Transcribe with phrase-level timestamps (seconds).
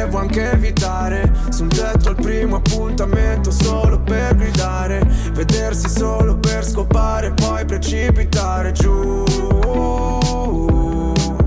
[0.00, 1.30] potevo anche evitare.
[1.50, 5.00] Su un tetto al primo appuntamento solo per gridare.
[5.32, 9.24] Vedersi solo per scopare poi precipitare giù.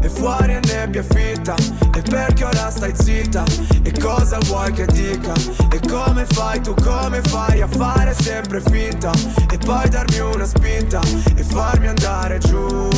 [0.01, 1.55] E fuori è nebbia fitta
[1.95, 3.43] E perché ora stai zitta?
[3.83, 5.31] E cosa vuoi che dica?
[5.71, 9.11] E come fai tu come fai a fare sempre finta?
[9.49, 10.99] E poi darmi una spinta
[11.35, 12.89] E farmi andare giù.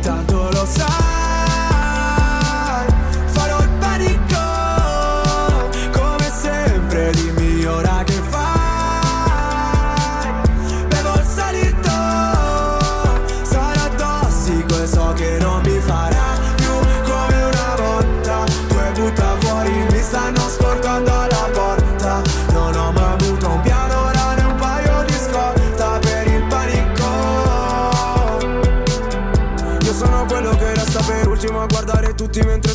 [0.00, 0.99] Tanto lo sai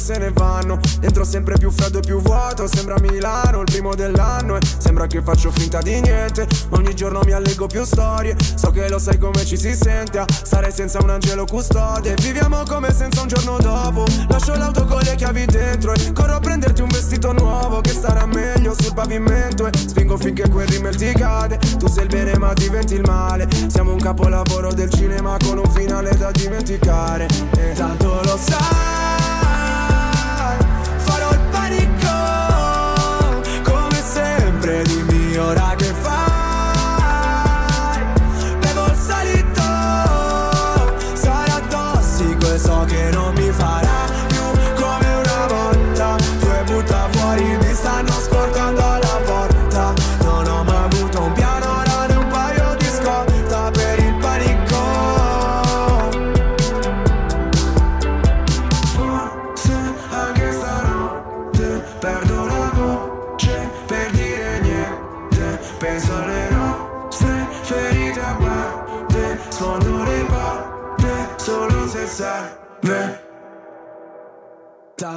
[0.05, 0.77] se ne vanno.
[0.99, 5.23] Dentro sempre più freddo e più vuoto Sembra Milano il primo dell'anno E sembra che
[5.23, 6.47] faccio finta di niente.
[6.69, 10.19] Ogni giorno mi allego più storie So che lo sai come ci si sente.
[10.19, 14.05] A stare senza un angelo custode Viviamo come senza un giorno dopo.
[14.29, 18.27] Lascio l'auto con le chiavi dentro E corro a prenderti un vestito nuovo Che starà
[18.27, 19.65] meglio sul pavimento.
[19.65, 21.57] E spingo finché quel rimel ti cade.
[21.79, 23.47] Tu sei il bene ma diventi il male.
[23.67, 27.27] Siamo un capolavoro del cinema Con un finale da dimenticare.
[27.57, 29.14] E tanto lo sai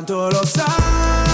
[0.08, 1.27] tanto lo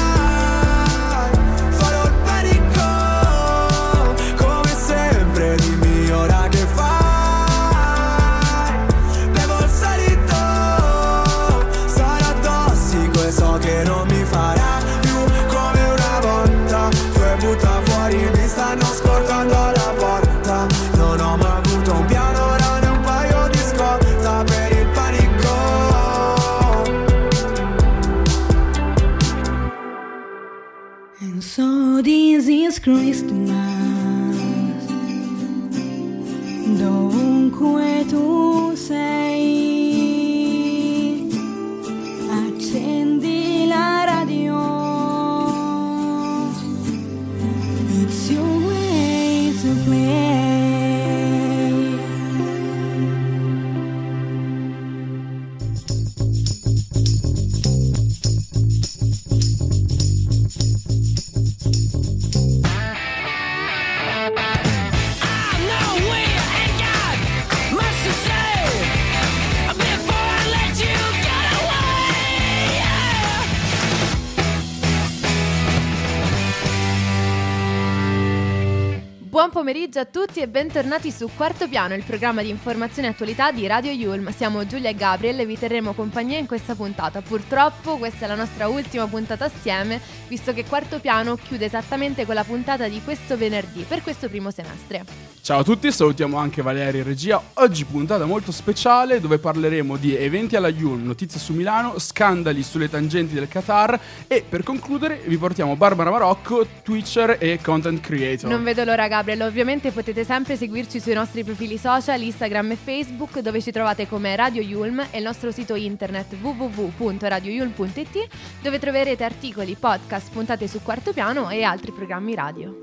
[79.45, 83.53] sai pomeriggio a tutti e bentornati su Quarto Piano, il programma di informazione e attualità
[83.53, 84.31] di Radio Yulm.
[84.31, 87.21] Siamo Giulia e Gabriel e vi terremo compagnia in questa puntata.
[87.21, 92.35] Purtroppo questa è la nostra ultima puntata assieme, visto che Quarto Piano chiude esattamente con
[92.35, 95.33] la puntata di questo venerdì, per questo primo semestre.
[95.45, 97.39] Ciao a tutti, salutiamo anche Valeria in regia.
[97.55, 102.89] Oggi puntata molto speciale dove parleremo di eventi alla Yulm, notizie su Milano, scandali sulle
[102.89, 108.49] tangenti del Qatar e per concludere vi portiamo Barbara Marocco, Twitcher e content creator.
[108.49, 113.41] Non vedo l'ora Gabriel, ovviamente potete sempre seguirci sui nostri profili social, Instagram e Facebook,
[113.41, 118.29] dove ci trovate come Radio Yulm e il nostro sito internet www.radioyulm.it,
[118.63, 122.77] dove troverete articoli, podcast, puntate su quarto piano e altri programmi radio.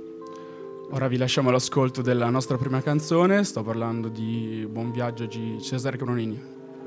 [0.92, 5.96] Ora vi lasciamo all'ascolto della nostra prima canzone, sto parlando di Buon viaggio di Cesare
[5.96, 6.61] Cronini.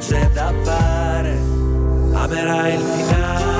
[0.00, 1.38] c'è da fare
[2.14, 3.59] amerai il finale.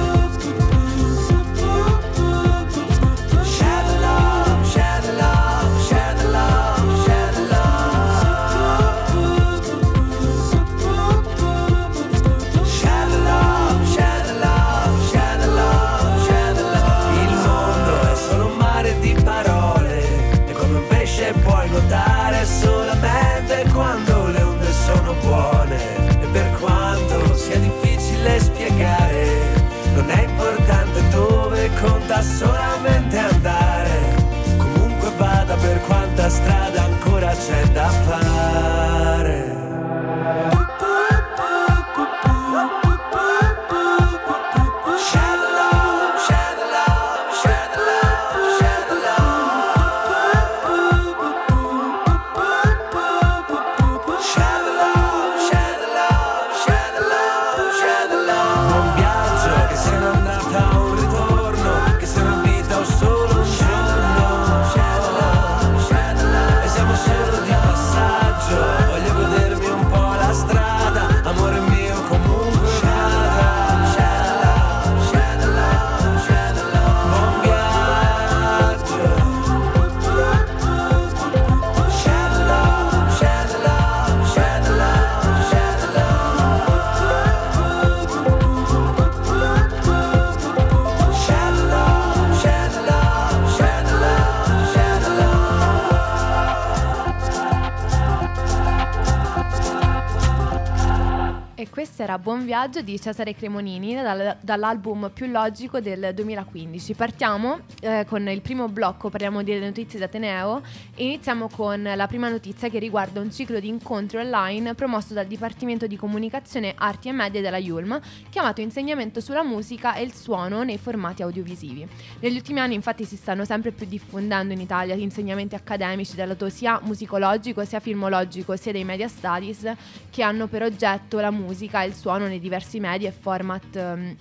[102.03, 106.93] era Buon Viaggio di Cesare Cremonini dal- dall'album Più Logico del 2015.
[106.95, 110.61] Partiamo eh, con il primo blocco, parliamo delle notizie d'Ateneo
[110.95, 115.27] e iniziamo con la prima notizia che riguarda un ciclo di incontri online promosso dal
[115.27, 117.99] Dipartimento di Comunicazione, Arti e Media della Yulm,
[118.29, 121.87] chiamato Insegnamento sulla musica e il suono nei formati audiovisivi.
[122.19, 126.49] Negli ultimi anni infatti si stanno sempre più diffondendo in Italia insegnamenti accademici dal lato
[126.49, 129.71] sia musicologico sia filmologico sia dei media studies
[130.09, 134.15] che hanno per oggetto la musica e il suono nei diversi media e format ehm,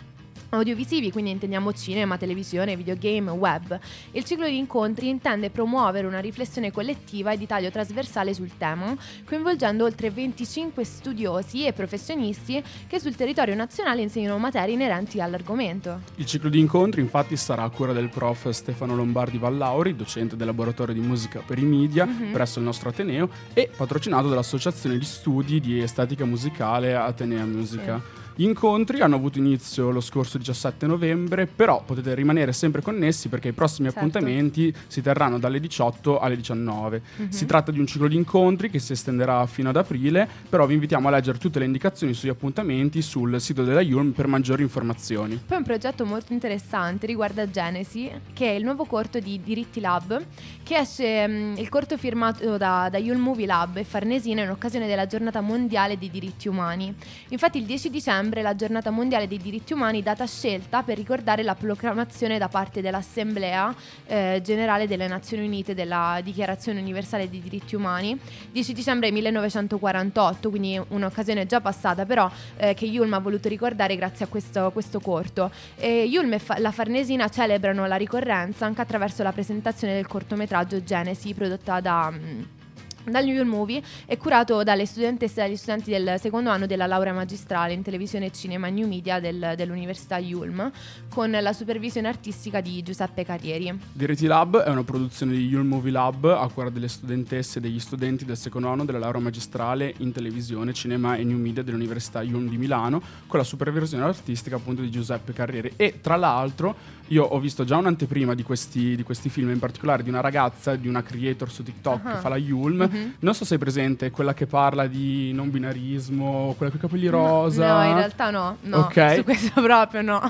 [0.51, 3.79] audiovisivi, quindi intendiamo cinema, televisione, videogame, web.
[4.13, 8.97] Il ciclo di incontri intende promuovere una riflessione collettiva e di taglio trasversale sul tema,
[9.25, 16.01] coinvolgendo oltre 25 studiosi e professionisti che sul territorio nazionale insegnano materie inerenti all'argomento.
[16.17, 20.47] Il ciclo di incontri infatti sarà a cura del prof Stefano Lombardi Vallauri, docente del
[20.47, 22.33] laboratorio di musica per i media Mhm.
[22.33, 27.97] presso il nostro Ateneo e patrocinato dall'Associazione di Studi di Estetica Musicale Atenea Musica.
[27.97, 33.49] Gli incontri hanno avuto inizio lo scorso 17 novembre, però potete rimanere sempre connessi perché
[33.49, 33.99] i prossimi Certo.
[34.05, 37.03] appuntamenti si terranno dalle 18 alle 19.
[37.17, 37.29] Mhm.
[37.29, 40.75] Si tratta di un ciclo di incontri che si estenderà fino ad aprile, però vi
[40.75, 45.41] invitiamo a leggere tutte le indicazioni sugli appuntamenti sul sito della Yulm per maggiori informazioni.
[45.45, 50.23] Poi un progetto molto interessante riguarda Genesi, che è il nuovo corto di Diritti Lab,
[50.63, 54.87] che esce mm, il corto firmato da, da Yule Movie Lab e Farnesina in occasione
[54.87, 56.95] della giornata mondiale dei diritti umani.
[57.29, 61.43] Infatti il 10 dicembre è la giornata mondiale dei diritti umani, data scelta per ricordare
[61.43, 63.75] la proclamazione da parte dell'Assemblea
[64.07, 68.17] eh, Generale delle Nazioni Unite della Dichiarazione Universale dei Diritti Umani,
[68.53, 74.27] 10 dicembre 1948, quindi un'occasione già passata, però eh, che Yulm ha voluto ricordare grazie
[74.27, 75.51] a questo, questo corto.
[75.77, 80.83] E Yulm e Fa- la Farnesina celebrano la ricorrenza anche attraverso la presentazione del cortometraggio
[80.83, 82.11] Genesi prodotta da...
[82.11, 82.60] mm,
[83.05, 86.87] dal New York Movie è curato dalle studentesse e dagli studenti del secondo anno della
[86.87, 90.71] laurea magistrale in televisione e cinema e new media del- dell'Università Yulm
[91.09, 93.79] con la supervisione artistica di Giuseppe Carrieri.
[93.93, 97.81] Dirity Lab è una produzione di Yule Movie Lab a cura delle studentesse e degli
[97.81, 102.49] studenti del secondo anno della laurea magistrale in televisione, cinema e new media dell'Università Yulm
[102.49, 107.41] di Milano con la supervisione artistica appunto di Giuseppe Carrieri e tra l'altro io ho
[107.41, 111.03] visto già un'anteprima di questi, di questi film, in particolare di una ragazza, di una
[111.03, 112.13] creator su TikTok Ah.
[112.15, 112.89] che fa la Yulm.
[112.91, 113.15] Mhm.
[113.21, 117.07] Non so se hai presente quella che parla di non binarismo, quella con i capelli
[117.09, 117.83] rosa.
[117.83, 119.15] No, in realtà no, no, Ok.
[119.17, 120.21] su questo proprio no.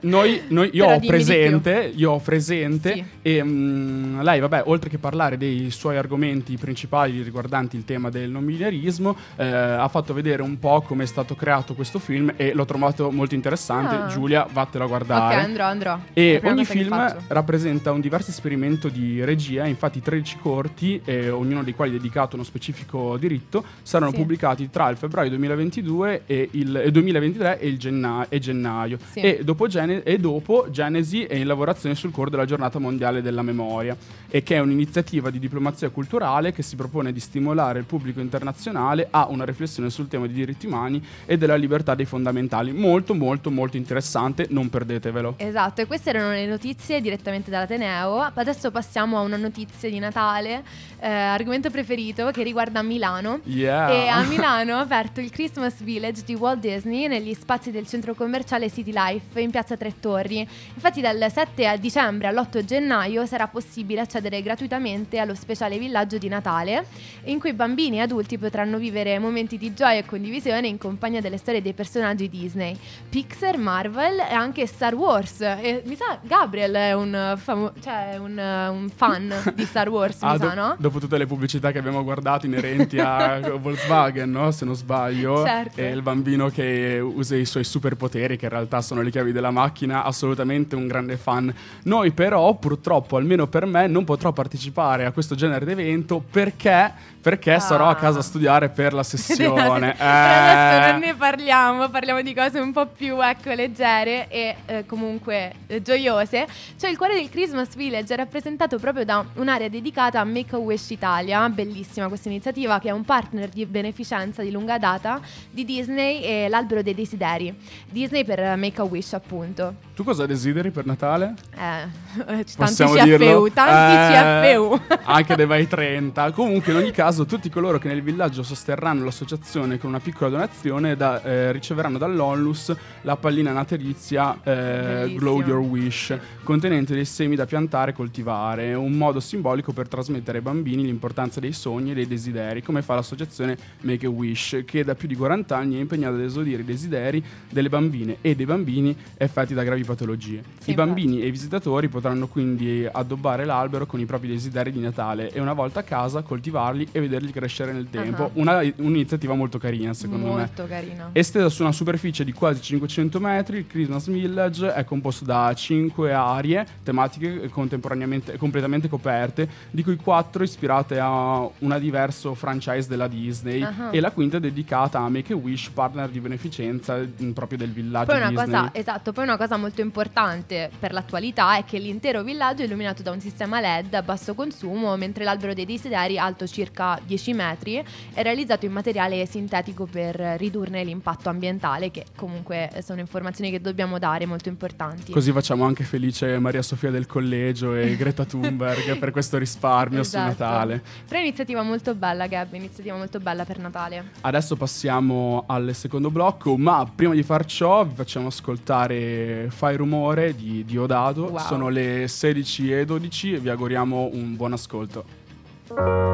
[0.00, 3.04] Noi, noi- io ho presente, io ho presente Sì.
[3.22, 8.30] e mm, lei, vabbè, oltre che parlare dei suoi argomenti principali riguardanti il tema del
[8.30, 12.52] non binarismo, eh, ha fatto vedere un po' come è stato creato questo film e
[12.54, 13.94] l'ho trovato molto interessante.
[13.94, 14.06] Ah.
[14.06, 15.34] Giulia, vattelo a ok, guardare.
[15.40, 15.98] andrò, andrò.
[16.12, 21.62] È E ogni film rappresenta un diverso esperimento di regia, infatti 13 corti, eh, ognuno
[21.62, 24.16] dei quali dedicato a uno specifico diritto, saranno Sì.
[24.18, 28.98] pubblicati tra il febbraio 2022 e il e 2023 e, il genna- e gennaio.
[29.10, 29.20] Sì.
[29.20, 33.42] E, dopo Gene- e dopo Genesi è in lavorazione sul core della giornata mondiale della
[33.42, 33.96] memoria,
[34.28, 39.08] e che è un'iniziativa di diplomazia culturale che si propone di stimolare il pubblico internazionale
[39.10, 42.72] a una riflessione sul tema dei diritti umani e della libertà dei fondamentali.
[42.72, 45.34] Molto, molto, molto interessante, non perdetevelo.
[45.38, 48.30] Esatto, e queste erano le notizie direttamente dall'Ateneo.
[48.34, 50.62] Adesso passiamo a una notizia di Natale,
[51.00, 51.94] eh, argomento preferito
[52.30, 53.40] che riguarda Milano.
[53.44, 53.88] Yeah.
[53.90, 58.14] E a Milano ha aperto il Christmas Village di Walt Disney negli spazi del centro
[58.14, 60.46] commerciale City Life in piazza Tre Torri.
[60.74, 66.28] Infatti dal 7 a dicembre all'8 gennaio sarà possibile accedere gratuitamente allo speciale villaggio di
[66.28, 66.84] Natale
[67.24, 71.38] in cui bambini e adulti potranno vivere momenti di gioia e condivisione in compagnia delle
[71.38, 72.76] storie dei personaggi Disney,
[73.08, 75.40] Pixar, Marvel e anche Star Wars.
[75.40, 80.32] E mi sa Gabriel è un, famo- cioè, un, un fan di Star Wars, Ah,
[80.32, 80.76] mi sa, do- no?
[80.78, 84.50] Dopo tutte le pubblicità che abbiamo guardato inerenti a Volkswagen, no?
[84.50, 85.80] se non sbaglio, Certo.
[85.80, 89.50] e il bambino che usa i suoi superpoteri, che in realtà sono le chiavi della
[89.50, 91.52] macchina, assolutamente un grande fan.
[91.84, 96.92] Noi però, purtroppo, almeno per me, non potrò partecipare a questo genere di evento perché,
[97.20, 97.60] perché Ah.
[97.60, 99.94] sarò a casa a studiare per la sessione.
[99.96, 100.90] Però adesso Eh.
[100.92, 105.82] non ne parliamo, parliamo di cose un po' più ecco, leggere e eh, comunque eh,
[105.82, 106.46] gioiose.
[106.78, 111.48] Cioè il cuore del Christmas Village è rappresentato proprio da un'area dedicata a Make-A-Wish Italia,
[111.48, 111.75] bellissima
[112.08, 116.82] questa iniziativa che è un partner di beneficenza di lunga data di Disney e l'albero
[116.82, 117.54] dei desideri.
[117.90, 119.74] Disney per Make-A-Wish appunto.
[119.94, 121.34] Tu cosa desideri per Natale?
[121.54, 121.88] Eh,
[122.24, 123.50] tanti Possiamo CFU, dirlo?
[123.52, 124.80] tanti Eh, CFU.
[125.04, 126.32] Anche dei vai 30.
[126.32, 130.96] Comunque, in ogni caso, tutti coloro che nel villaggio sosterranno l'associazione con una piccola donazione
[130.96, 135.14] da- eh, riceveranno dall'Onlus la pallina natalizia eh.
[135.16, 138.74] Glow Your Wish, contenente dei semi da piantare e coltivare.
[138.74, 142.94] Un modo simbolico per trasmettere ai bambini l'importanza dei sogni e dei desideri, come fa
[142.94, 146.64] l'associazione Make a Wish, che da più di 40 anni è impegnata ad esaudire i
[146.64, 150.42] desideri delle bambine e dei bambini affetti da gravi patologie.
[150.60, 154.80] Sì, I bambini e i visitatori potranno quindi addobbare l'albero con i propri desideri di
[154.80, 158.24] Natale e una volta a casa coltivarli e vederli crescere nel tempo.
[158.24, 158.30] Ah.
[158.34, 160.36] Una- un'iniziativa molto carina, secondo me.
[160.36, 161.10] Molto carina.
[161.12, 166.12] Estesa su una superficie di quasi 500 metri, il Christmas Village è composto da 5
[166.12, 173.62] aree tematiche contemporaneamente completamente coperte, di cui 4 ispirate a una diverso franchise della Disney
[173.62, 173.88] Ah.
[173.90, 177.70] e la quinta è dedicata a Make a Wish, partner di beneficenza mm, proprio del
[177.72, 178.44] villaggio Poi una Disney.
[178.46, 183.02] cosa, esatto, poi una cosa molto importante per l'attualità è che l'intero villaggio è illuminato
[183.02, 187.82] da un sistema LED a basso consumo, mentre l'albero dei desideri, alto circa 10 metri,
[188.12, 193.98] è realizzato in materiale sintetico per ridurne l'impatto ambientale, che comunque sono informazioni che dobbiamo
[193.98, 195.12] dare molto importanti.
[195.12, 200.16] Così facciamo anche felice Maria Sofia del collegio e Greta Thunberg per questo risparmio su
[200.16, 200.28] Esatto.
[200.28, 200.82] Natale.
[201.08, 204.10] Però è un'iniziativa molto bella, Gab, iniziativa molto bella per Natale.
[204.22, 210.34] Adesso passiamo al secondo blocco, ma prima di far ciò vi facciamo ascoltare Fai rumore
[210.34, 211.26] di Diodato.
[211.26, 211.38] Wow.
[211.38, 215.04] Sono le 16 e 12 e vi auguriamo un buon ascolto.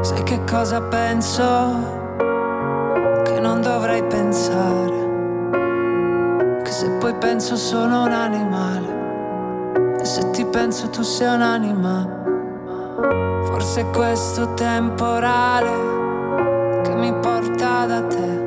[0.02, 1.42] Sai che cosa penso?
[3.24, 5.00] Che non dovrei pensare.
[6.62, 9.00] Che se poi penso sono un animale.
[10.00, 12.20] E se ti penso tu sei un'anima.
[13.44, 18.40] Forse questo temporale che mi porta da te.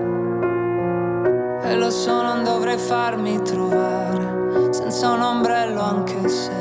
[1.64, 6.52] E lo so, non dovrei farmi trovare senza un ombrello anche se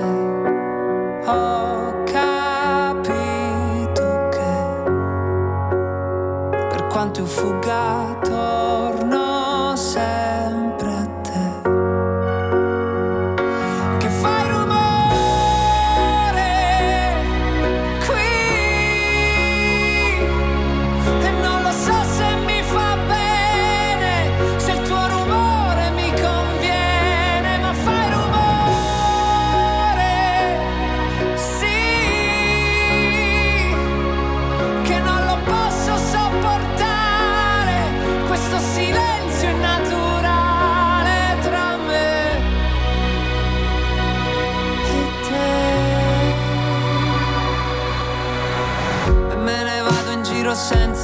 [1.27, 4.83] ho capito che
[6.69, 9.14] per quanto io fugga torno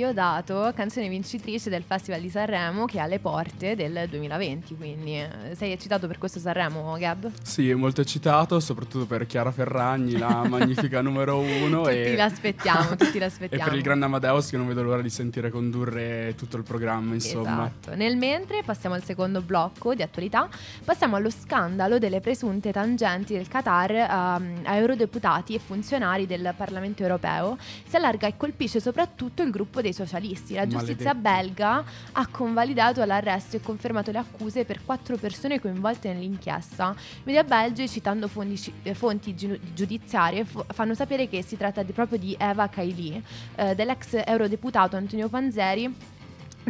[0.00, 5.54] Diodato, canzone vincitrice del Festival di Sanremo che è alle porte del 2020, quindi eh,
[5.54, 7.30] sei eccitato per questo Sanremo, Gab?
[7.42, 11.82] Sì, molto eccitato, soprattutto per Chiara Ferragni, la magnifica numero uno.
[11.82, 12.16] tutti e...
[12.16, 13.64] l'aspettiamo, tutti E l'aspettiamo.
[13.64, 17.66] per il grande Amadeus che non vedo l'ora di sentire condurre tutto il programma, insomma.
[17.66, 17.94] Esatto.
[17.94, 20.48] Nel mentre passiamo al secondo blocco di attualità,
[20.82, 27.02] passiamo allo scandalo delle presunte tangenti del Qatar ehm, a eurodeputati e funzionari del Parlamento
[27.02, 27.58] europeo.
[27.86, 30.54] Si allarga e colpisce soprattutto il gruppo dei socialisti.
[30.54, 31.20] La giustizia Maledetti.
[31.52, 36.94] belga ha convalidato l'arresto e confermato le accuse per quattro persone coinvolte nell'inchiesta.
[36.96, 41.92] I media belgi, citando fonti, eh, fonti giu- giudiziarie, fanno sapere che si tratta di-
[41.92, 43.22] proprio di Eva Kaili,
[43.56, 46.18] eh, dell'ex eurodeputato Antonio Panzeri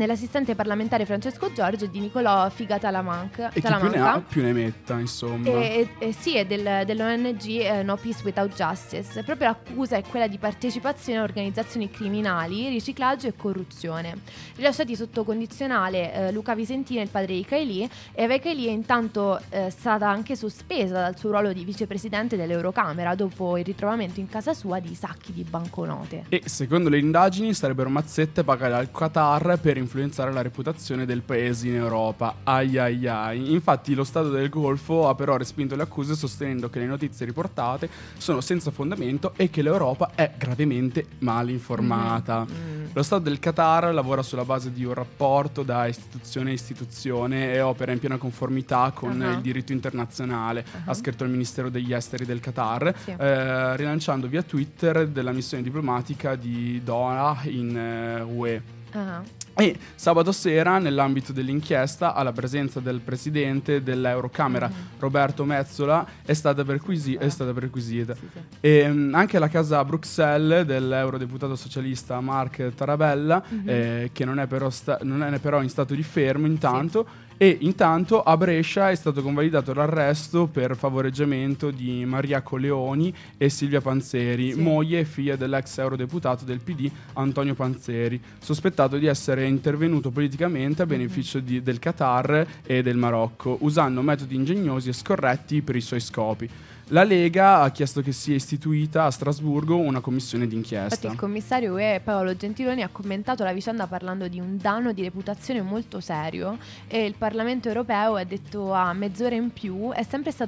[0.04, 3.50] dell'assistente parlamentare Francesco Giorgio e di Nicolò Figa Talamanca.
[3.52, 5.48] E chi più ne ha più ne metta, insomma.
[5.48, 9.22] E, e- e sì, è del- dell'ONG eh, No Peace Without Justice.
[9.22, 14.18] Proprio l'accusa è quella di partecipazione a organizzazioni criminali, riciclaggio e corruzione.
[14.56, 17.88] Rilasciati sotto condizionale eh, Luca Visentini, il padre di Kaili, e
[18.22, 23.56] Eva Kaili è intanto eh, stata anche sospesa dal suo ruolo di vicepresidente dell'Eurocamera dopo
[23.56, 26.24] il ritrovamento in casa sua di sacchi di banconote.
[26.28, 31.66] E secondo le indagini sarebbero mazzette pagate al Qatar per influenzare la reputazione del paese
[31.66, 32.36] in Europa.
[32.44, 33.52] Ai ai ai.
[33.52, 37.88] Infatti lo Stato del Golfo ha però respinto le accuse sostenendo che le notizie riportate
[38.16, 42.46] sono senza fondamento e che l'Europa è gravemente mal informata.
[42.48, 42.84] Mm.
[42.92, 47.60] Lo Stato del Qatar lavora sulla base di un rapporto da istituzione a istituzione e
[47.60, 49.32] opera in piena conformità con Ah.
[49.32, 50.90] il diritto internazionale, Ah.
[50.90, 53.10] ha scritto il Ministero degli Esteri del Qatar, Sì.
[53.18, 58.62] eh, rilanciando via Twitter della missione diplomatica di Doha in eh, UE.
[58.92, 59.22] Ah.
[59.60, 64.74] E sabato sera, nell'ambito dell'inchiesta, alla presenza del presidente dell'Eurocamera, Mhm.
[64.98, 68.14] Roberto Mezzola, è stata, perquisi- è stata perquisita.
[68.14, 68.38] Sì, sì.
[68.60, 73.62] E mm, anche la casa a Bruxelles dell'eurodeputato socialista Mark Tarabella, Mhm.
[73.68, 77.06] eh, che non è, però sta- non è però in stato di fermo intanto.
[77.42, 83.80] E intanto a Brescia è stato convalidato l'arresto per favoreggiamento di Maria Coleoni e Silvia
[83.80, 84.60] Panzeri, Sì.
[84.60, 90.84] moglie e figlia dell'ex eurodeputato del PD Antonio Panzeri, sospettato di essere intervenuto politicamente a
[90.84, 90.90] Mhm.
[90.90, 96.00] beneficio di- del Qatar e del Marocco, usando metodi ingegnosi e scorretti per i suoi
[96.00, 96.46] scopi.
[96.92, 100.94] La Lega ha chiesto che sia istituita a Strasburgo una commissione d'inchiesta.
[100.96, 105.00] Infatti il commissario UE Paolo Gentiloni ha commentato la vicenda parlando di un danno di
[105.02, 110.04] reputazione molto serio e il Parlamento europeo ha detto a mezz'ora in più è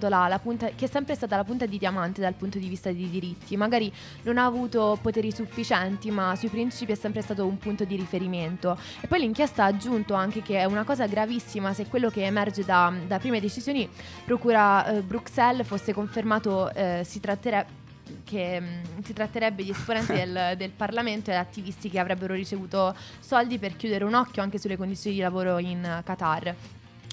[0.09, 2.91] la, la punta, che è sempre stata la punta di diamante dal punto di vista
[2.91, 3.57] dei diritti.
[3.57, 7.95] Magari non ha avuto poteri sufficienti ma sui principi è sempre stato un punto di
[7.95, 8.77] riferimento.
[9.01, 12.65] E poi l'inchiesta ha aggiunto anche che è una cosa gravissima se quello che emerge
[12.65, 13.89] da, da prime decisioni
[14.25, 17.81] procura eh, Bruxelles fosse confermato confermato eh, si tratterebbe
[18.25, 22.95] che mh, mm, si tratterebbe di esponenti del, del, Parlamento e attivisti che avrebbero ricevuto
[23.21, 26.55] soldi per chiudere un occhio anche sulle condizioni di lavoro in Qatar.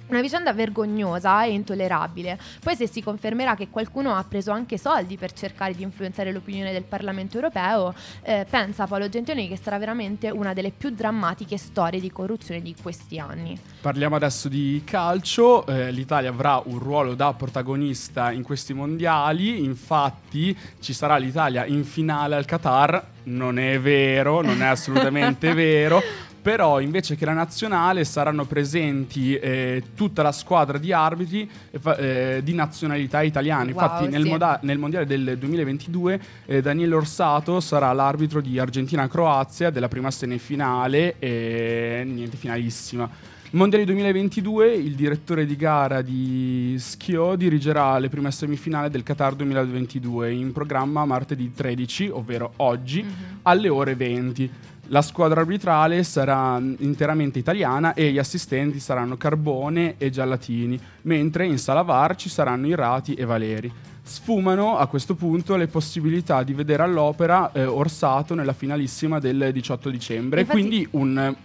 [0.09, 2.39] Una vicenda vergognosa e intollerabile.
[2.63, 6.71] Poi se si confermerà che qualcuno ha preso anche soldi per cercare di influenzare l'opinione
[6.71, 7.93] del Parlamento europeo,
[8.23, 12.73] eh, pensa Paolo Gentiloni che sarà veramente una delle più drammatiche storie di corruzione di
[12.81, 13.55] questi anni.
[13.81, 20.57] Parliamo adesso di calcio, eh, l'Italia avrà un ruolo da protagonista in questi mondiali, infatti
[20.79, 26.01] ci sarà l'Italia in finale al Qatar, non è vero, non è assolutamente vero
[26.41, 31.49] però invece che la nazionale saranno presenti eh, tutta la squadra di arbitri
[31.97, 33.63] eh, di nazionalità italiana.
[33.63, 39.69] Wow, Infatti nel, moda- nel, mondiale del 2022 eh, Daniele Orsato sarà l'arbitro di Argentina-Croazia
[39.69, 43.09] della prima semifinale e niente, finalissima.
[43.51, 50.31] Mondiali 2022, il direttore di gara di Schio dirigerà le prime semifinali del Qatar 2022
[50.31, 53.37] in programma martedì 13, ovvero oggi, mm-hmm.
[53.41, 54.51] alle ore 20.
[54.91, 61.59] La squadra arbitrale sarà interamente italiana e gli assistenti saranno Carbone e Giallatini, mentre in
[61.59, 63.71] sala VAR ci saranno Irati e Valeri.
[64.01, 69.91] Sfumano a questo punto le possibilità di vedere all'opera eh, Orsato nella finalissima del 18
[69.91, 71.35] dicembre, Infatti, quindi un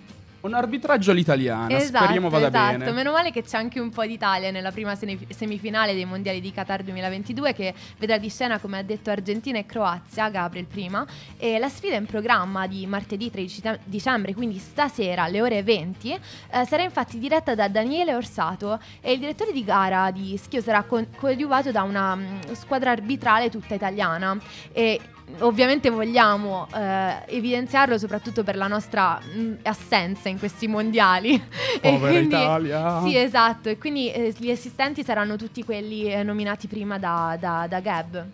[0.44, 2.78] un arbitraggio all'italiana, esatto, speriamo vada esatto.
[2.78, 2.92] bene.
[2.92, 6.83] Meno male che c'è anche un po' d'Italia nella prima semifinale dei mondiali di Qatar
[6.83, 11.07] 2022 che vedrà di scena, come ha detto, Argentina e Croazia, Gabriel prima.
[11.38, 16.64] E la sfida in programma di martedì 13 dicembre, quindi stasera alle ore 20, eh,
[16.66, 21.07] sarà infatti diretta da Daniele Orsato e il direttore di gara di Schio sarà co-
[21.16, 24.38] coadiuvato da una mh, squadra arbitrale tutta italiana.
[24.72, 25.00] E
[25.40, 31.42] ovviamente vogliamo eh, evidenziarlo soprattutto per la nostra mh, mm, assenza in questi mondiali.
[31.80, 33.00] Povera quindi, Italia!
[33.02, 37.66] Sì, esatto, e quindi eh, gli assistenti saranno tutti quelli eh, nominati prima da, da,
[37.68, 38.26] da Gab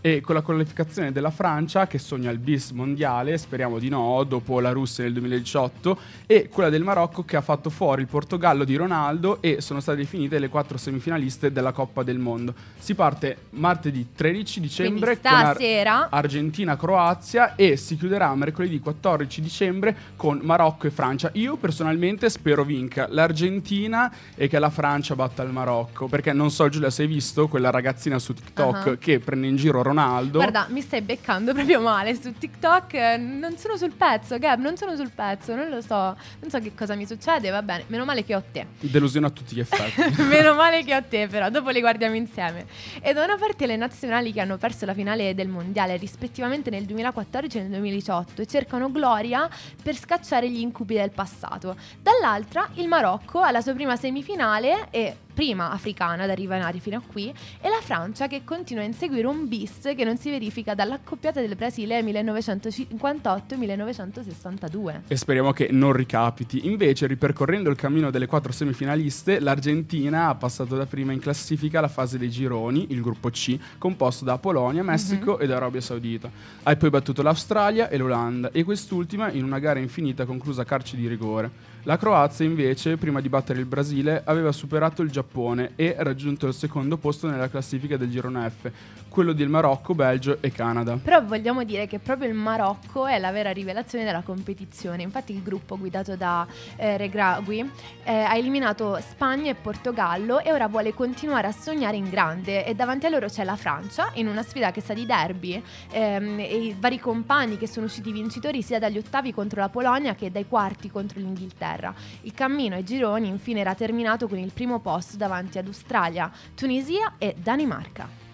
[0.00, 4.60] e con la qualificazione della Francia che sogna il bis mondiale, speriamo di no, dopo
[4.60, 8.76] la Russia nel 2018 e quella del Marocco che ha fatto fuori il Portogallo di
[8.76, 12.54] Ronaldo e sono state definite le quattro semifinaliste della Coppa del Mondo.
[12.78, 20.40] Si parte martedì 13 dicembre con Ar- Argentina-Croazia e si chiuderà mercoledì 14 dicembre con
[20.42, 21.30] Marocco e Francia.
[21.34, 26.68] Io personalmente spero vinca l'Argentina e che la Francia batta il Marocco, perché non so
[26.68, 28.98] Giulia se hai visto quella ragazzina su TikTok uh-huh.
[28.98, 30.38] che prende in giro Ronaldo.
[30.38, 32.94] Guarda, mi stai beccando proprio male su TikTok.
[33.18, 35.94] Non sono sul pezzo, Gab, non sono sul pezzo, non lo so.
[35.94, 37.84] Non so che cosa mi succede, va bene.
[37.88, 38.66] Meno male che ho te.
[38.80, 40.00] Delusione a tutti gli effetti.
[40.22, 42.66] Meno male che ho te, però, dopo le guardiamo insieme.
[43.00, 46.84] E da una parte le nazionali che hanno perso la finale del mondiale rispettivamente nel
[46.84, 49.48] 2014 e nel 2018 e cercano gloria
[49.82, 51.76] per scacciare gli incubi del passato.
[52.00, 57.32] Dall'altra il Marocco alla sua prima semifinale e prima africana ad arrivare fino a qui,
[57.60, 61.56] e la Francia che continua a inseguire un bis che non si verifica dall'accoppiata del
[61.56, 65.00] Brasile 1958-1962.
[65.08, 66.66] E speriamo che non ricapiti.
[66.66, 71.88] Invece, ripercorrendo il cammino delle quattro semifinaliste, l'Argentina ha passato da prima in classifica la
[71.88, 75.42] fase dei gironi, il gruppo C, composto da Polonia, Messico mm-hmm.
[75.42, 76.30] ed Arabia Saudita.
[76.62, 80.96] Ha poi battuto l'Australia e l'Olanda, e quest'ultima in una gara infinita conclusa a calci
[80.96, 81.69] di rigore.
[81.84, 86.52] La Croazia invece, prima di battere il Brasile, aveva superato il Giappone e raggiunto il
[86.52, 88.70] secondo posto nella classifica del girone F,
[89.10, 90.96] quello del Marocco, Belgio e Canada.
[90.96, 95.02] Però vogliamo dire che proprio il Marocco è la vera rivelazione della competizione.
[95.02, 96.46] Infatti il gruppo guidato da
[96.76, 97.68] eh, Regragui
[98.04, 102.74] eh, ha eliminato Spagna e Portogallo e ora vuole continuare a sognare in grande e
[102.74, 106.56] davanti a loro c'è la Francia in una sfida che sa di derby ehm, e
[106.66, 110.46] i vari compagni che sono usciti vincitori sia dagli ottavi contro la Polonia che dai
[110.46, 111.92] quarti contro l'Inghilterra.
[112.22, 117.14] Il cammino ai gironi infine era terminato con il primo posto davanti ad Australia, Tunisia
[117.18, 118.29] e Danimarca.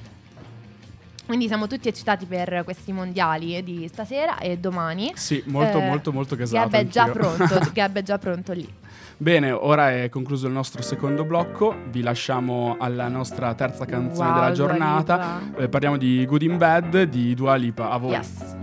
[1.27, 5.13] Quindi siamo tutti eccitati per questi mondiali di stasera e domani.
[5.17, 6.69] Sì, molto, eh, molto, molto gasato.
[6.69, 8.73] Gab è già pronto, Gab è già pronto lì.
[9.19, 14.39] Bene, ora è concluso il nostro secondo blocco, vi lasciamo alla nostra terza canzone wow,
[14.39, 15.41] della giornata.
[15.57, 17.91] Eh, parliamo di Good in Bad di Dua Lipa.
[17.91, 18.13] A voi.
[18.13, 18.57] Yes.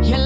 [0.00, 0.18] Yeah,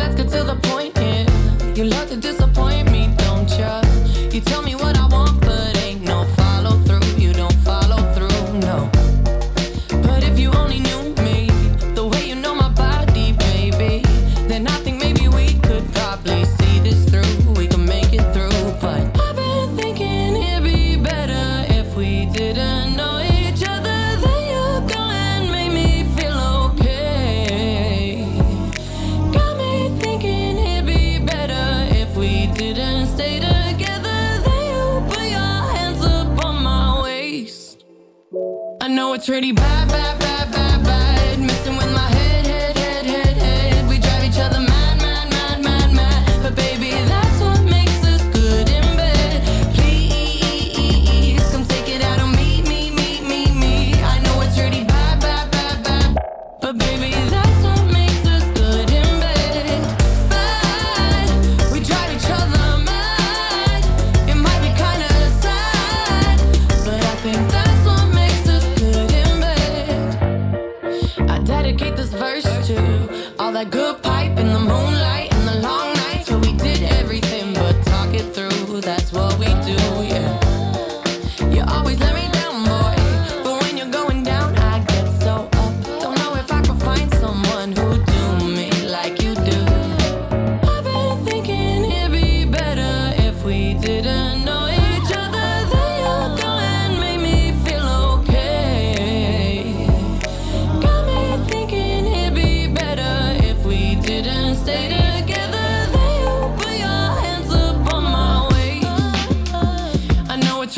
[39.23, 40.22] it's really bad, bad,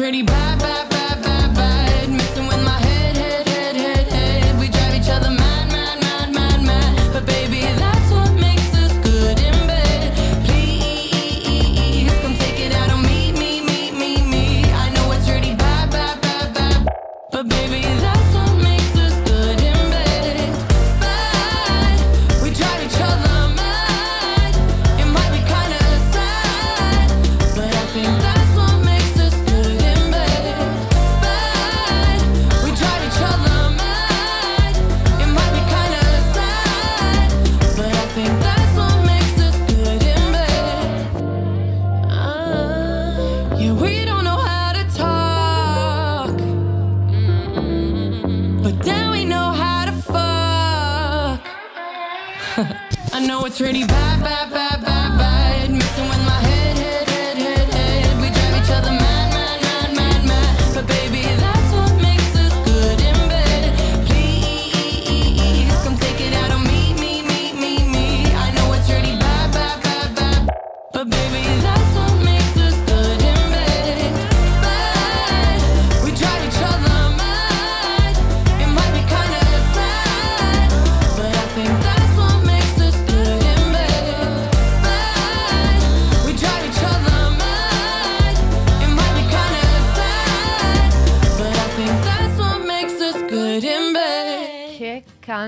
[0.05, 0.44] I know it's really bad, bad, bad,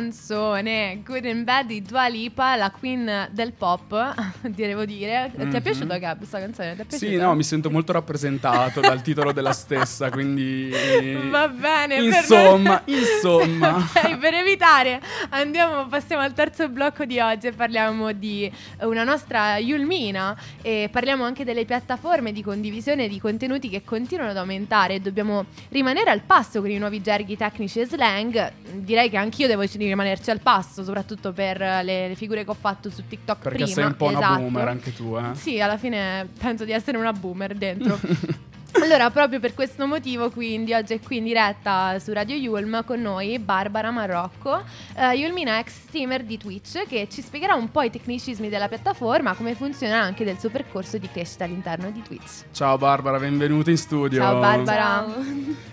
[0.07, 0.13] Che
[0.61, 1.01] canzone!
[1.05, 5.31] Good in Bad di Dua Lipa, la queen del pop, devo dire.
[5.35, 5.61] Ti è Mhm.
[5.63, 6.77] piaciuta Gab questa canzone?
[6.89, 10.71] Sì, no, mi sento molto rappresentato dal titolo della stessa, quindi...
[11.31, 13.77] Va bene, per- Insomma, insomma.
[13.77, 19.59] Ok, per evitare, andiamo, passiamo al terzo blocco di oggi e parliamo di una nostra
[19.59, 25.01] Yulmina e parliamo anche delle piattaforme di condivisione di contenuti che continuano ad aumentare e
[25.01, 28.53] dobbiamo rimanere al passo con i nuovi gerghi tecnici e slang.
[28.73, 32.89] Direi che anch'io devo rimanerci al passo, soprattutto per le, le figure che ho fatto
[32.89, 33.75] su TikTok Perché prima.
[33.75, 34.41] sei un po' una esatto.
[34.43, 35.35] boomer anche tu, eh?
[35.35, 37.99] Sì, alla fine penso di essere una boomer dentro.
[38.83, 43.01] Allora, proprio per questo motivo, quindi, oggi è qui in diretta su Radio Yulm con
[43.01, 44.63] noi Barbara Marocco,
[44.95, 49.33] eh, Yulmina ex streamer di Twitch, che ci spiegherà un po' i tecnicismi della piattaforma,
[49.33, 52.45] come funziona anche del suo percorso di crescita all'interno di Twitch.
[52.53, 54.21] Ciao Barbara, benvenuta in studio.
[54.21, 55.07] Ciao Barbara.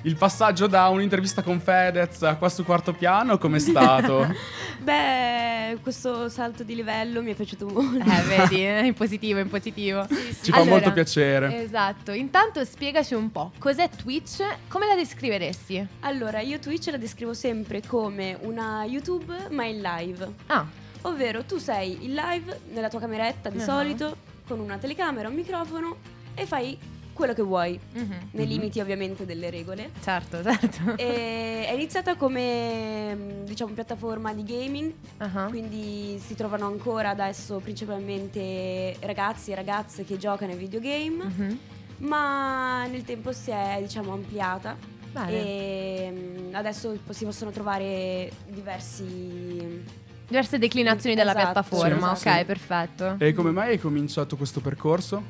[0.03, 4.27] Il passaggio da un'intervista con Fedez a qua su quarto piano, com'è stato?
[4.83, 8.03] Beh, questo salto di livello mi è piaciuto molto.
[8.09, 10.05] Eh, vedi, è in positivo, in positivo.
[10.41, 11.63] Ci fa Allora, molto piacere.
[11.63, 14.43] Esatto, intanto spiegaci un po', cos'è Twitch?
[14.67, 15.87] Come la descriveresti?
[16.01, 20.31] Allora, io Twitch la descrivo sempre come una YouTube ma in live.
[20.47, 20.65] Ah,
[21.05, 23.63] Ovvero tu sei in live nella tua cameretta di Ah.
[23.63, 24.15] solito
[24.47, 25.97] con una telecamera, un microfono
[26.33, 26.77] e fai
[27.13, 29.91] quello che vuoi, mhm, nei limiti ovviamente delle regole.
[30.01, 30.95] certo, certo.
[30.97, 35.45] E è iniziata come mh, diciamo piattaforma di gaming, Ah.
[35.47, 41.59] quindi si trovano ancora adesso principalmente ragazzi e ragazze che giocano ai videogame, Mhm.
[41.99, 44.75] ma nel tempo si è diciamo ampliata
[45.11, 45.31] Bene.
[45.31, 46.11] e
[46.51, 52.45] mh, adesso si possono trovare diversi Diverse declinazioni della Esatto, piattaforma, sì, ok, sì.
[52.45, 53.15] perfetto.
[53.19, 55.21] E come mai hai cominciato questo percorso?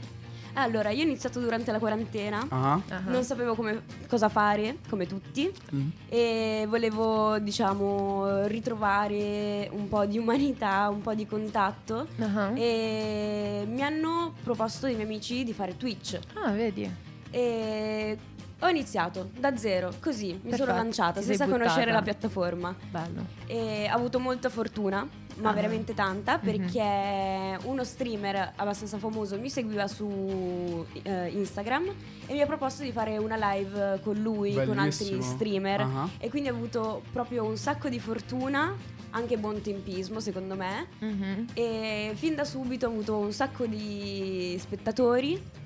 [0.55, 2.45] Allora, io ho iniziato durante la quarantena.
[2.49, 2.81] Ah.
[3.05, 5.87] non sapevo come- cosa fare, come tutti, Mm.
[6.09, 12.07] e volevo, diciamo, ritrovare un po' di umanità, un po' di contatto.
[12.19, 12.51] Ah.
[12.55, 16.19] E mi hanno proposto dei miei amici di fare Twitch.
[16.35, 16.89] Ah, vedi.
[17.31, 18.17] E
[18.59, 22.73] Ho iniziato da zero, così, mi sono lanciata ti senza conoscere la piattaforma.
[22.89, 23.25] Bello.
[23.45, 25.53] E ho avuto molta fortuna, ma Ah.
[25.53, 26.41] veramente tanta, Mhm.
[26.43, 31.91] perché uno streamer abbastanza famoso mi seguiva su eh, Instagram
[32.27, 35.21] e mi ha proposto di fare una live con lui, con altri Bellissimo.
[35.35, 35.81] streamer.
[35.81, 36.09] Ah.
[36.19, 38.75] E quindi ho avuto proprio un sacco di fortuna,
[39.11, 40.87] anche buon tempismo secondo me.
[40.99, 41.47] Mhm.
[41.53, 45.61] E fin da subito ho avuto un sacco di spettatori.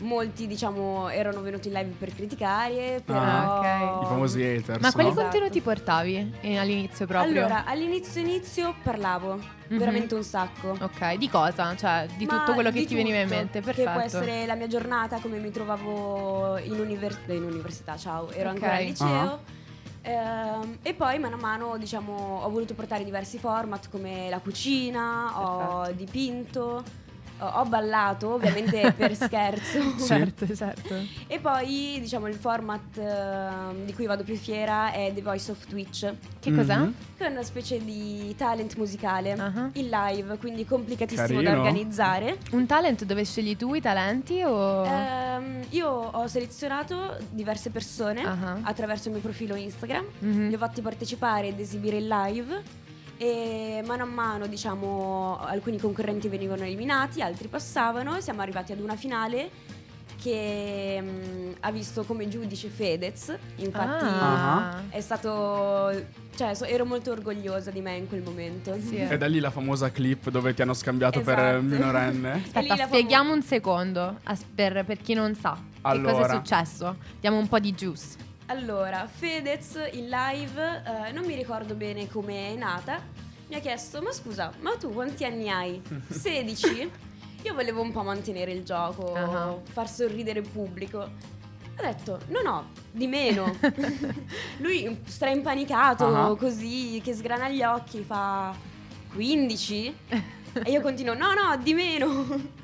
[0.00, 3.18] Molti, diciamo, erano venuti in live per criticare, però...
[3.18, 4.02] Ah, ok.
[4.02, 4.80] I famosi haters.
[4.80, 5.14] Ma quali no?
[5.14, 5.28] Esatto.
[5.30, 7.40] contenuti portavi eh, all'inizio proprio?
[7.40, 9.76] Allora, all'inizio inizio parlavo Mhm.
[9.78, 10.76] veramente un sacco.
[10.80, 11.74] Ok, di cosa?
[11.76, 13.90] Cioè, di Ma tutto quello che ti veniva in mente, Che perfetto.
[13.90, 18.54] può essere la mia giornata, come mi trovavo in, univers- in università, ciao, ero Ok.
[18.54, 19.06] ancora al liceo.
[19.06, 19.38] Ah.
[20.02, 25.32] Ehm, e poi mano a mano diciamo ho voluto portare diversi format come la cucina,
[25.38, 26.82] ho dipinto,
[27.40, 29.78] ho, ballato ovviamente per scherzo.
[30.04, 30.94] Certo, certo.
[31.26, 35.66] E poi diciamo il format ehm, di cui vado più fiera è The Voice of
[35.66, 36.76] Twitch, Che cos'è?
[36.76, 36.94] Mhm.
[37.16, 39.70] che è una specie di talent musicale Ah.
[39.74, 41.58] in live, quindi complicatissimo da Carino.
[41.62, 42.38] organizzare.
[42.52, 44.84] Un talent dove scegli tu i talenti o...
[44.86, 48.58] Ehm, io ho selezionato diverse persone Ah.
[48.62, 50.48] attraverso il mio profilo Instagram, Mhm.
[50.48, 52.62] li ho fatti partecipare ed esibire in live
[53.18, 58.80] e mano a mano diciamo alcuni concorrenti venivano eliminati, altri passavano e siamo arrivati ad
[58.80, 59.50] una finale
[60.20, 64.82] che mm, ha visto come giudice Fedez, infatti Ah.
[64.88, 65.92] è stato
[66.34, 68.76] cioè so- ero molto orgogliosa di me in quel momento.
[68.80, 68.96] Sì.
[68.96, 71.62] E da lì la famosa clip dove ti hanno scambiato per Esatto.
[71.62, 72.32] minorenne.
[72.52, 76.26] E lì Aspetta, spieghiamo un secondo as- per, per chi non sa che cosa Allora.
[76.32, 76.96] è successo.
[77.20, 78.26] Diamo un po' di juice.
[78.50, 82.98] Allora, Fedez in live, eh, non mi ricordo bene come è nata,
[83.48, 85.82] mi ha chiesto, ma scusa, ma tu quanti anni hai?
[86.08, 86.90] 16?
[87.42, 89.54] Io volevo un po' mantenere il gioco, Ah.
[89.70, 90.98] far sorridere il pubblico.
[90.98, 93.54] Ho detto, no no, di meno.
[94.58, 96.34] Lui stra impanicato, Ah.
[96.36, 98.54] così, che sgrana gli occhi, fa
[99.12, 99.94] 15?
[100.64, 102.56] E io continuo, no no, di meno.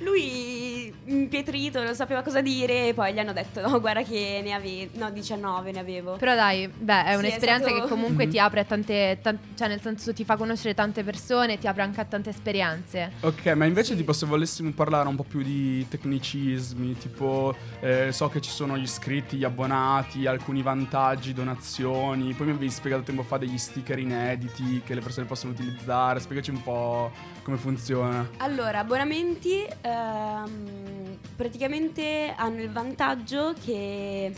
[0.00, 4.52] Lui impietrito, non sapeva cosa dire e poi gli hanno detto no guarda che ne
[4.52, 6.16] avevo, no 19 ne avevo.
[6.16, 8.30] Però dai, beh, è Sì, un'esperienza è stato- che comunque Mhm.
[8.30, 11.82] ti apre a tante, tan- cioè nel senso ti fa conoscere tante persone, ti apre
[11.82, 13.12] anche a tante esperienze.
[13.20, 13.96] Ok, ma invece Sì.
[13.98, 18.76] tipo se volessimo parlare un po' più di tecnicismi, tipo eh, so che ci sono
[18.76, 23.98] gli iscritti, gli abbonati, alcuni vantaggi, donazioni, poi mi avevi spiegato tempo fa degli sticker
[23.98, 27.10] inediti che le persone possono utilizzare, spiegaci un po'
[27.42, 28.28] come funziona.
[28.38, 29.47] Allora, abbonamenti
[29.80, 34.32] ehm, praticamente hanno il vantaggio che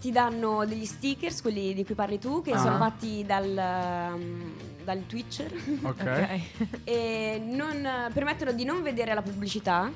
[0.00, 2.58] ti danno degli stickers, quelli di cui parli tu, che Ah.
[2.58, 4.52] sono fatti dal, ehm,
[4.84, 6.40] dal Twitcher Ok.
[6.84, 9.90] e non, permettono di non vedere la pubblicità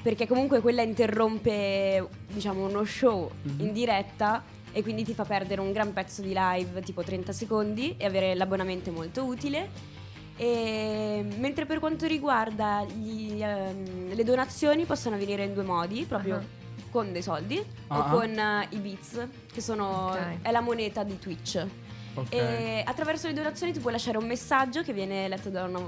[0.00, 3.60] perché comunque quella interrompe diciamo uno show Mhm.
[3.60, 7.96] in diretta e quindi ti fa perdere un gran pezzo di live tipo 30 secondi
[7.96, 9.96] e avere l'abbonamento è molto utile
[10.38, 16.36] e, mentre per quanto riguarda gli, ehm, le donazioni possono avvenire in due modi proprio
[16.36, 16.42] Ah.
[16.90, 17.98] con dei soldi Ah.
[17.98, 20.42] o con eh, i bits che sono Ok.
[20.42, 21.66] è la moneta di Twitch
[22.14, 22.32] Ok.
[22.32, 25.80] e attraverso le donazioni tu puoi lasciare un messaggio che viene letto da una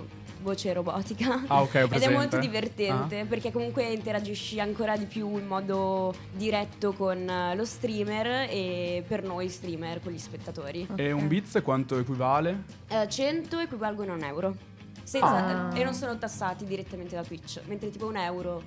[0.42, 1.42] voce robotica.
[1.46, 6.92] Ah, ok, Ed è molto divertente perché comunque interagisci ancora di più in modo diretto
[6.92, 10.86] con eh, lo streamer e per noi streamer, con gli spettatori.
[10.96, 11.20] E Ok.
[11.20, 12.64] un bits quanto equivale?
[12.88, 14.56] Eh, 100 equivalgono a un euro.
[15.02, 15.76] Senza- Ah.
[15.76, 18.62] E non sono tassati direttamente da Twitch, mentre tipo un euro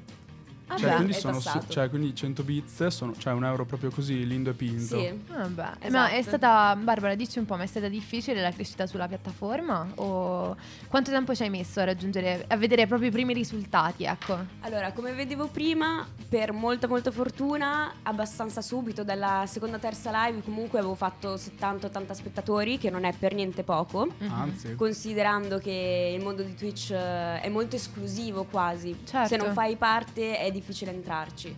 [0.73, 0.95] Ah, cioè, beh.
[0.95, 4.97] quindi sono cioè, quindi 100 bits sono cioè un euro proprio così, lindo e pinto.
[4.99, 5.21] Sì.
[5.27, 6.13] Ma Esatto.
[6.15, 9.87] è stata, Barbara, dici un po', ma è stata difficile la crescita sulla piattaforma?
[9.95, 10.55] O
[10.87, 14.37] quanto tempo ci hai messo a raggiungere, a vedere proprio i primi risultati, ecco?
[14.61, 20.79] Allora, come vedevo prima, per molta molta fortuna, abbastanza subito, dalla seconda terza live comunque
[20.79, 24.31] avevo fatto 70-80 spettatori, che non è per niente poco, Mhm.
[24.31, 24.75] Anzi.
[24.75, 28.97] considerando che il mondo di Twitch eh, è molto esclusivo quasi.
[29.03, 29.27] Certo.
[29.27, 30.61] Se non fai parte è difficile
[30.91, 31.55] entrarci.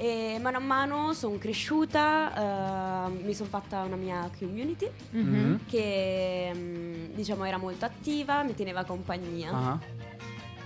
[0.00, 5.20] E mano a mano sono cresciuta, eh, mi sono fatta una mia community Mhm.
[5.34, 5.60] Mhm.
[5.66, 9.50] che mm, diciamo era molto attiva, mi teneva compagnia.
[9.52, 9.78] Ah.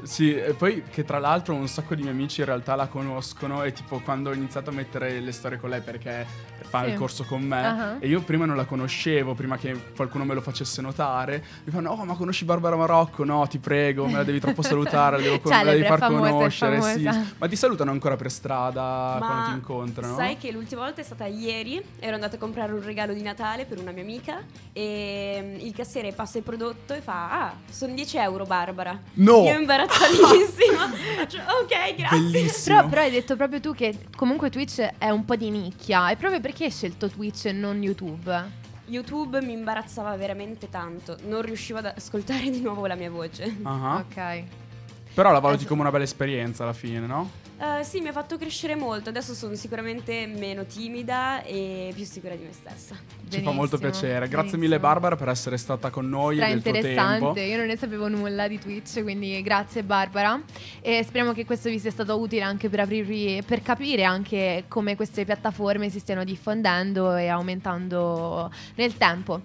[0.02, 3.62] Sì, e poi che tra l'altro un sacco di miei amici in realtà la conoscono
[3.62, 6.26] e tipo quando ho iniziato a mettere le storie con lei perché
[6.62, 6.90] fa Sì.
[6.90, 7.96] il corso con me Ah.
[8.00, 11.90] e io prima non la conoscevo, prima che qualcuno me lo facesse notare, mi fanno
[11.90, 13.24] "Oh, ma conosci Barbara Marocco?
[13.24, 15.98] No, ti prego, me la devi troppo salutare, la devo con- Celebre, la devi far
[16.10, 16.80] famosa, conoscere".
[16.82, 17.32] Sì.
[17.38, 20.16] Ma ti salutano ancora per strada Ma quando ti incontrano?
[20.16, 23.66] Sai che l'ultima volta è stata ieri, ero andata a comprare un regalo di Natale
[23.66, 24.38] per una mia amica
[24.72, 28.98] e mm, il cassiere passa il prodotto e fa ah, sono 10 euro Barbara.
[29.14, 29.42] No!
[29.44, 30.90] Io imbarazzata incazzatissima.
[31.16, 32.18] Faccio, ok, grazie.
[32.18, 32.76] Bellissimo.
[32.76, 36.10] Però, però hai detto proprio tu che comunque Twitch è un po' di nicchia.
[36.10, 38.60] E proprio perché hai scelto Twitch e non YouTube?
[38.86, 41.16] YouTube mi imbarazzava veramente tanto.
[41.26, 43.56] Non riuscivo ad ascoltare di nuovo la mia voce.
[43.62, 44.04] Ah.
[44.06, 44.44] Ok.
[45.14, 47.30] Però la valuti come una bella esperienza alla fine, no?
[47.58, 49.10] Eh, sì, mi ha fatto crescere molto.
[49.10, 52.96] Adesso sono sicuramente meno timida e più sicura di me stessa.
[53.28, 54.18] Ci fa molto Benissimo, piacere.
[54.20, 54.62] Grazie benissimo.
[54.62, 56.86] mille Barbara per essere stata con noi Stra e del tuo tempo.
[56.88, 60.40] interessante, io non ne sapevo nulla di Twitch, quindi grazie Barbara.
[60.80, 64.96] E speriamo che questo vi sia stato utile anche per aprirvi, per capire anche come
[64.96, 69.40] queste piattaforme si stiano diffondendo e aumentando nel tempo.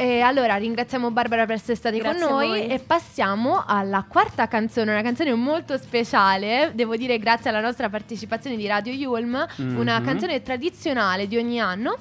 [0.00, 4.46] E allora ringraziamo Barbara per essere stati Grazie con a noi e passiamo alla quarta
[4.46, 9.98] canzone, una canzone molto speciale, devo dire grazie alla nostra partecipazione di Radio Yulm, una
[9.98, 10.04] Mhm.
[10.04, 11.96] canzone tradizionale di ogni anno.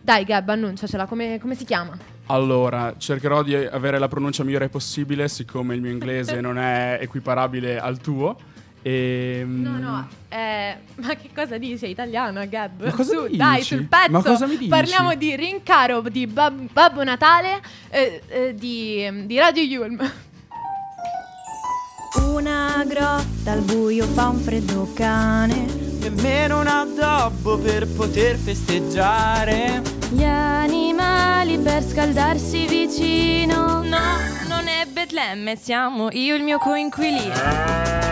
[0.00, 1.98] Dai Gab, annunciacela, come, come si chiama?
[2.26, 7.80] Allora, cercherò di avere la pronuncia migliore possibile, siccome il mio inglese non è equiparabile
[7.80, 8.36] al tuo.
[8.86, 12.84] E, No, no, eh, ma che cosa dice italiano, Gab?
[12.84, 14.10] Ma cosa Su, dai, sul pezzo.
[14.10, 14.68] Ma cosa mi dici?
[14.68, 20.12] Parliamo di rincaro di Bab- Babbo Natale eh, eh, di, di Radio Yulm.
[22.26, 25.64] Una grotta al buio fa un freddo cane.
[26.00, 29.80] Nemmeno un addobbo per poter festeggiare.
[30.10, 33.82] Gli animali per scaldarsi vicino.
[33.82, 34.18] No,
[34.48, 38.03] non è Betlemme, siamo io e il mio coinquilino.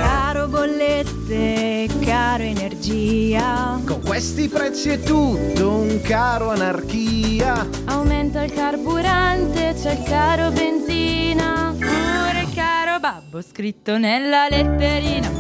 [1.03, 3.80] Caro bollette, caro energia.
[3.84, 7.66] Con questi prezzi è tutto un caro anarchia.
[7.86, 11.74] Aumenta il carburante, c'è il caro benzina.
[11.76, 15.30] Pure caro babbo, scritto nella letterina.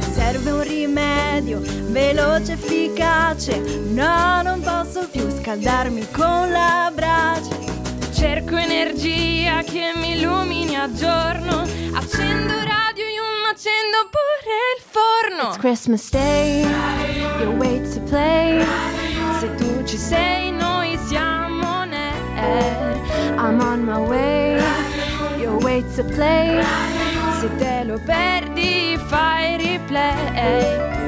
[0.00, 1.60] Serve un rimedio
[1.90, 3.60] veloce, efficace.
[3.92, 7.56] No, non posso più scaldarmi con la brace.
[8.12, 11.62] Cerco energia che mi illumini a giorno.
[11.92, 12.63] Accendo
[13.54, 15.48] accendo pure il forno.
[15.50, 16.62] It's Christmas Day,
[17.40, 18.66] you wait to play.
[19.38, 21.84] Se tu ci sei, noi siamo
[22.34, 22.96] air.
[23.38, 24.60] I'm on my way,
[25.38, 26.64] you wait to play.
[27.40, 31.03] Se te lo perdi, fai replay.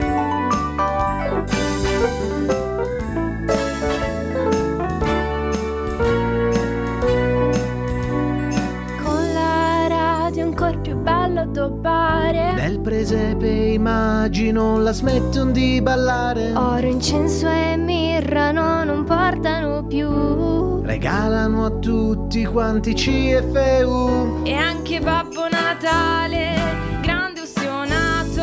[11.47, 12.55] Addobbare.
[12.55, 16.53] Nel presepe immagino la smettono di ballare.
[16.53, 20.83] Oro, incenso e mirra no, non portano più.
[20.83, 24.43] Regalano a tutti quanti CFU.
[24.45, 26.55] E anche Babbo Natale,
[27.01, 28.43] grande ustionato.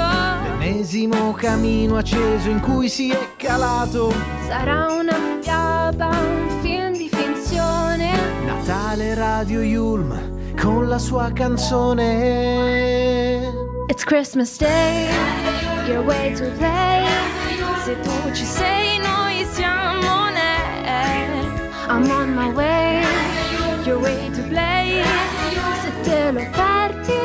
[0.59, 4.11] L'ennesimo camino acceso in cui si è calato.
[4.47, 8.11] Sarà una fiaba, un film di finzione.
[8.45, 10.32] Natale Radio Yulm
[10.63, 12.01] con la sua canzone.
[13.89, 15.09] It's Christmas Day,
[15.85, 17.05] your way to play.
[17.83, 20.31] Se tu ci sei, noi siamo
[20.85, 21.29] air.
[21.89, 23.03] I'm on my way,
[23.85, 25.03] your way to play.
[25.81, 27.19] Se te lo perdi,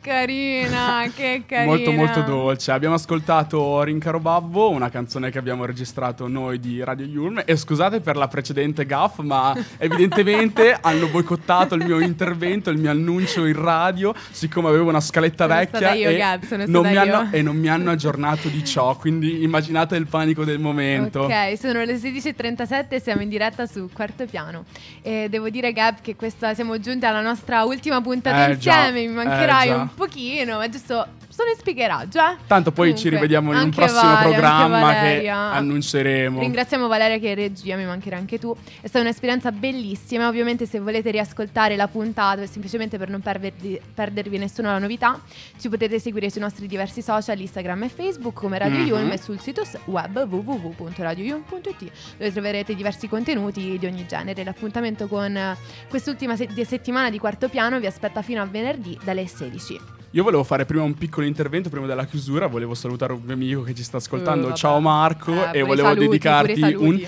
[0.00, 1.72] carina, che carina.
[1.72, 2.72] Molto molto dolce.
[2.72, 7.42] Abbiamo ascoltato Rincaro Babbo, una canzone che abbiamo registrato noi di Radio Yulm.
[7.44, 12.90] E scusate per la precedente gaff, ma evidentemente hanno boicottato il mio intervento, il mio
[12.90, 17.28] annuncio in radio, siccome avevo una scaletta Sono vecchia io, e, Gab, sono non hanno,
[17.30, 18.96] e non mi hanno aggiornato di ciò.
[18.96, 21.22] Quindi immaginate il panico del momento.
[21.22, 24.64] Ok, sono le 16.37 e siamo in diretta su Quarto Piano.
[25.02, 29.06] E devo dire, Gab, che questa siamo giunti alla nostra ultima puntata Eh, già, insieme.
[29.06, 29.89] Mi mancherai eh, già.
[29.90, 32.36] Un pochino, ma giusto solo in speakeraggio, eh?
[32.46, 36.40] Tanto poi ci Comunque, rivediamo in un prossimo Vale, programma che annunceremo.
[36.40, 38.54] Ringraziamo Valeria che è regia, mi mancherà anche tu.
[38.80, 40.28] È stata un'esperienza bellissima.
[40.28, 45.20] Ovviamente, se volete riascoltare la puntata, semplicemente per non perdervi, perdervi nessuna novità,
[45.58, 48.86] ci potete seguire sui nostri diversi social, Instagram e Facebook, come Radio Mhm.
[48.86, 54.44] Yulm e sul sito s- web www.radioyulm.it, dove troverete diversi contenuti di ogni genere.
[54.44, 55.56] L'appuntamento con eh,
[55.88, 59.79] quest'ultima se- di- settimana di quarto piano vi aspetta fino a venerdì dalle 16.
[60.12, 62.48] Io volevo fare prima un piccolo intervento prima della chiusura.
[62.48, 64.46] Volevo salutare un mio amico che ci sta ascoltando.
[64.48, 64.56] Vabbè.
[64.56, 65.32] Ciao Marco.
[65.52, 67.00] Eh, e volevo saluti, dedicarti un.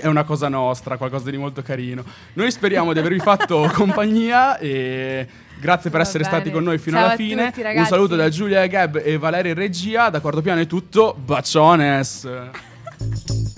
[0.00, 2.04] È una cosa nostra, qualcosa di molto carino.
[2.34, 5.26] Noi speriamo di avervi fatto compagnia e
[5.60, 6.34] grazie per Va essere bene.
[6.36, 7.52] stati con noi fino Ciao alla fine.
[7.52, 10.10] tutti, un saluto da Giulia Gab e Valeria regia.
[10.10, 11.16] Da Quarto Piano è tutto.
[11.24, 12.28] Baciones!